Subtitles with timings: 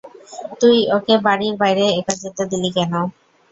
[0.59, 2.93] তুই ওকে বাড়ির বাইরে একা যেতে দিলি কেন?